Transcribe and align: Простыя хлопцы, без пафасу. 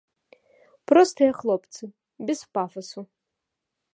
Простыя 0.91 1.31
хлопцы, 1.41 1.83
без 2.25 2.39
пафасу. 2.53 3.01